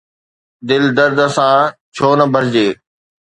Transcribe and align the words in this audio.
دل 0.67 0.83
درد 0.97 1.19
سان 1.35 1.57
ڇو 1.95 2.09
نه 2.19 2.25
ڀرجي؟ 2.33 2.67